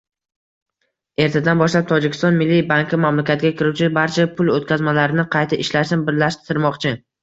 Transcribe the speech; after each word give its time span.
Ertadan 1.25 1.61
boshlab, 1.63 1.85
Tojikiston 1.91 2.41
Milliy 2.41 2.65
banki 2.73 3.01
mamlakatga 3.05 3.55
kiruvchi 3.61 3.93
barcha 4.01 4.29
pul 4.35 4.53
o'tkazmalarini 4.59 5.31
qayta 5.41 5.65
ishlashni 5.69 6.05
birlashtirmoqchi 6.13 7.01